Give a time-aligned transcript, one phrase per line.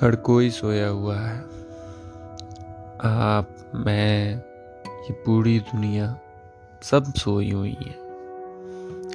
[0.00, 1.40] हर कोई सोया हुआ है।
[3.04, 4.36] आप, मैं,
[4.86, 6.18] ये पूरी दुनिया
[6.82, 7.92] सब सोई हुई है।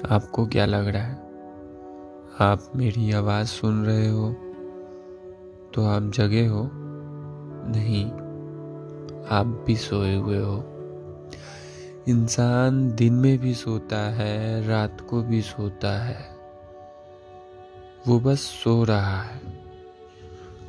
[0.10, 1.16] आपको क्या लग रहा है?
[2.40, 4.36] आप मेरी आवाज़ सुन रहे हो?
[5.74, 6.70] तो आप जगे हो?
[7.68, 8.12] नहीं,
[9.28, 10.64] आप भी सोए हुए हो।
[12.08, 16.36] इंसान दिन में भी सोता है, रात को भी सोता है।
[18.08, 19.61] वो बस सो रहा है।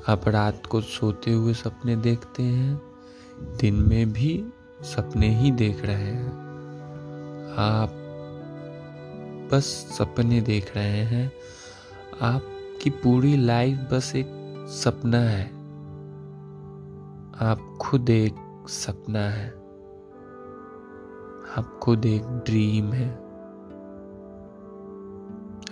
[0.09, 2.83] आप रात को सोते हुए सपने देखते हैं,
[3.61, 4.45] दिन में भी
[4.83, 6.33] सपने ही देख रहे हैं।
[7.53, 7.91] आप
[9.53, 9.65] बस
[9.99, 11.33] सपने देख रहे हैं।
[12.21, 14.27] आपकी पूरी लाइफ बस एक
[14.69, 15.47] सपना है।
[17.51, 19.51] आप खुद एक सपना है।
[21.57, 23.09] आप खुद एक ड्रीम है।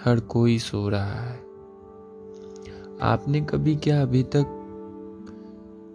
[0.05, 1.50] हर कोई सो रहा है।
[3.03, 4.45] आपने कभी क्या अभी तक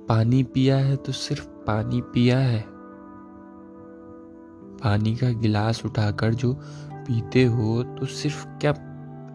[0.10, 0.96] पानी पिया है?
[0.96, 2.66] तो सिर्फ़ पानी पिया है।
[4.84, 6.54] पानी का गिलास उठाकर जो
[6.94, 8.74] पीते हो तो सिर्फ़ क्या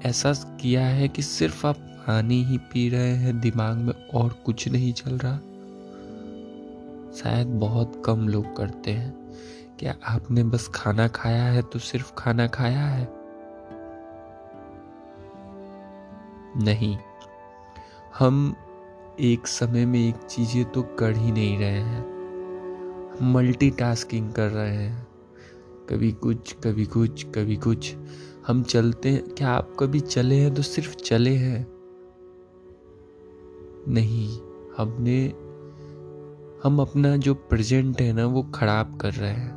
[0.07, 3.41] ऐसा किया है कि सिर्फ़ आप पानी ही पी रहे हैं?
[3.41, 5.37] दिमाग में और कुछ नहीं चल रहा?
[7.13, 9.33] शायद बहुत कम लोग करते हैं।
[9.79, 13.09] क्या आपने बस खाना खाया है तो सिर्फ़ खाना खाया है?
[16.57, 16.99] नहीं।
[18.21, 18.55] हम
[19.21, 22.07] एक समय में एक चीज़ें तो कर ही नहीं रहे हैं।
[23.23, 25.09] मल्टीटास्किंग कर रहे हैं।
[25.89, 27.97] कभी कुछ कभी कुछ कभी कुछ।
[28.47, 31.67] हम चलते हैं। क्या आप कभी चले हैं तो सिर्फ़ चले हैं?
[33.89, 34.39] नहीं,
[34.77, 35.27] हमने,
[36.65, 39.53] हम अपना जो प्रेजेंट है ना, वो खराब कर रहे हैं।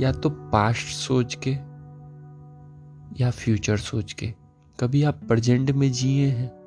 [0.00, 1.50] या तो पास्ट सोच के,
[3.24, 4.34] या फ्यूचर सोच के।
[4.80, 6.63] कभी आप प्रेजेंट में जिए हैं?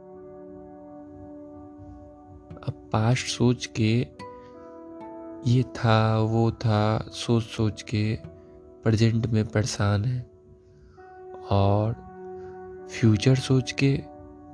[2.68, 4.08] अब पास्ट सोच के,
[5.52, 8.16] ये था, वो था, सोच सोच के
[8.84, 10.32] प्रेजेंट में परेशान है।
[11.52, 11.94] और
[12.92, 14.04] फ्यूचर सोच के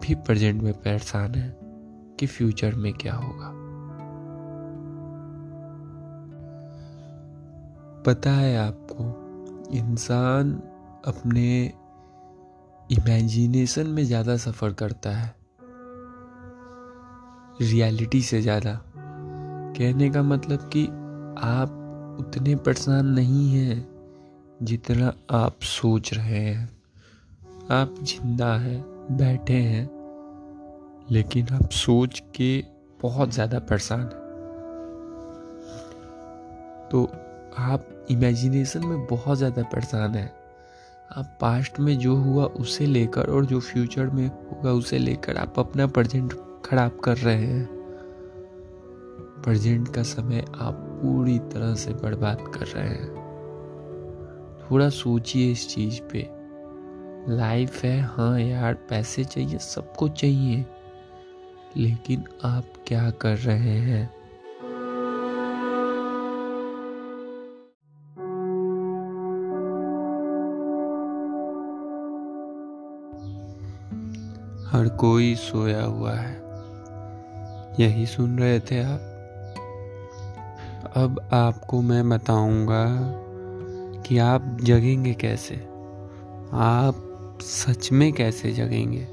[0.01, 1.57] भी प्रेजेंट में परेशान है
[2.19, 3.51] कि फ्यूचर में क्या होगा।
[8.03, 9.03] पता है आपको,
[9.77, 10.53] इंसान
[11.05, 11.73] अपने
[12.91, 15.42] इमेजिनेशन में ज़्यादा सफ़र करता है।
[17.61, 18.79] रियलिटी से ज़्यादा।
[19.77, 20.85] कहने का मतलब कि
[21.43, 23.87] आप उतने परेशान नहीं हैं
[24.63, 26.69] जितना आप सोच रहे हैं।
[27.71, 28.81] आप ज़िंदा हैं,
[29.11, 29.89] बैठे हैं,
[31.11, 32.63] लेकिन आप सोच के
[33.01, 34.21] बहुत ज़्यादा परेशान हैं।
[36.91, 37.03] तो
[37.59, 40.31] आप इमेजिनेशन में बहुत ज़्यादा परेशान हैं।
[41.17, 45.59] आप पास्ट में जो हुआ उसे लेकर और जो फ्यूचर में होगा उसे लेकर आप
[45.59, 46.33] अपना प्रेजेंट
[46.65, 47.69] खराब कर रहे हैं।
[49.45, 53.23] प्रेजेंट का समय आप पूरी तरह से बर्बाद कर रहे हैं।
[54.71, 56.29] थोड़ा सोचिए इस चीज़ पे।
[57.37, 60.65] लाइफ है हाँ यार, पैसे चाहिए, सबको चाहिए।
[61.77, 64.23] लेकिन आप क्या कर रहे हैं?
[74.67, 76.52] हर कोई सोया हुआ है।
[77.79, 79.09] यही सुन रहे थे आप।
[80.95, 82.85] अब आपको मैं बताऊँगा
[84.01, 85.55] कि आप जगेंगे कैसे।
[86.53, 89.03] आप सच में कैसे जगेंगे।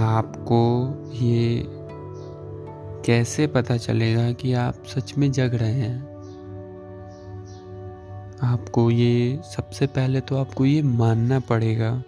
[0.00, 1.64] आपको ये
[3.06, 6.10] कैसे पता चलेगा कि आप सच में जग रहे हैं?
[8.42, 12.02] आपको ये सबसे पहले तो आपको ये मानना पड़ेगा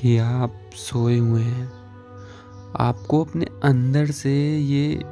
[0.00, 1.81] कि आप सोए हुए हैं।
[2.76, 5.02] आपको अपने अंदर से ये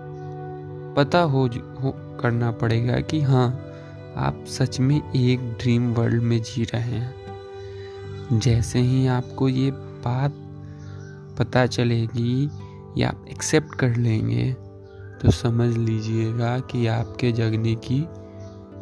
[0.97, 1.47] पता हो,
[1.83, 3.67] हो करना पड़ेगा कि हाँ
[4.17, 7.15] आप सच में एक ड्रीम वर्ल्ड में जी रहे हैं।
[8.39, 10.33] जैसे ही आपको ये बात
[11.39, 12.51] पता चलेगी
[12.99, 14.57] या आप एक्सेप्ट कर लेंगे
[15.23, 18.09] तो समझ लीजिएगा कि आपके जगने की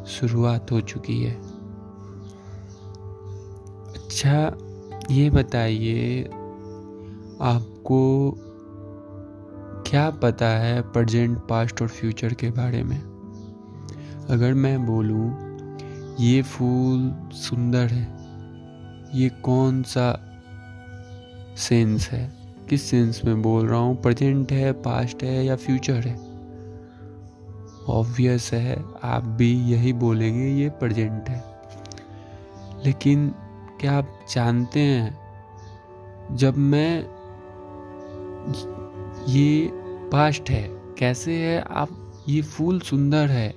[0.06, 1.34] शुरुआत हो चुकी है।
[3.94, 4.56] अच्छा
[5.10, 6.22] ये बताइए
[7.40, 8.28] आपको
[9.88, 13.00] क्या पता है प्रजेंट पास्ट और फ्यूचर के बारे में?
[14.30, 15.36] अगर मैं बोलूँ,
[16.20, 18.02] ये फूल सुंदर है।
[19.20, 20.36] ये कौन सा
[21.56, 22.32] सेंस है?
[22.70, 24.02] किस सेंस में बोल रहा हूँ?
[24.02, 26.16] प्रेजेंट है पास्ट है या फ्यूचर है?
[27.88, 31.44] ऑब्वियस है, आप भी यही बोलेंगे ये प्रेजेंट है।
[32.86, 33.34] लेकिन
[33.80, 35.18] क्या आप जानते हैं,
[36.36, 37.06] जब मैं
[39.28, 39.77] ये
[40.12, 40.68] पास्ट है।
[40.98, 41.60] कैसे है?
[41.60, 43.54] आप, ये फूल सुंदर है।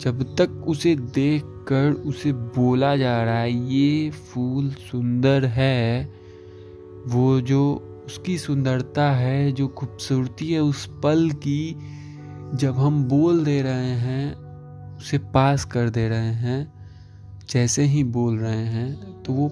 [0.00, 6.12] जब तक उसे देख कर उसे बोला जा रहा है, ये फूल सुंदर है,
[7.06, 11.76] वो जो उसकी सुंदरता है, जो खूबसूरती है, उस पल की
[12.54, 14.34] जब हम बोल दे रहे हैं,
[14.96, 16.72] उसे पास कर दे रहे हैं,
[17.50, 19.50] जैसे ही बोल रहे हैं तो वो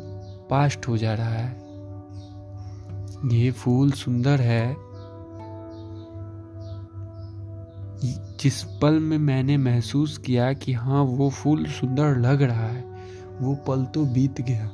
[0.50, 1.62] पास्ट हो जा रहा है।
[3.38, 4.91] ये फूल सुंदर है।
[8.04, 12.84] जिस पल में मैंने महसूस किया कि हाँ वो फूल सुंदर लग रहा है,
[13.40, 14.70] वो पल तो बीत गया,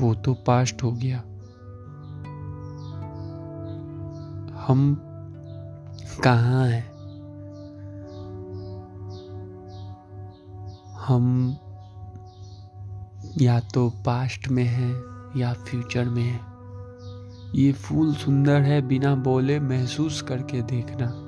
[0.00, 1.18] वो तो पास्ट हो गया।
[4.66, 5.02] हम
[6.24, 6.92] कहाँ हैं?
[10.98, 11.56] हम
[13.38, 15.02] या तो पास्ट में हैं
[15.36, 16.52] या फ्यूचर में हैं।
[17.54, 21.21] ये फूल सुंदर है बिना बोले महसूस करके देखना।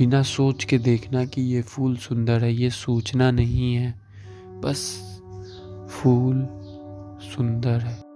[0.00, 4.00] बिना सोच के देखना कि ये फूल सुंदर है, ये सोचना नहीं है।
[4.60, 4.96] बस
[5.90, 6.48] फूल
[7.22, 8.09] सुंदर है।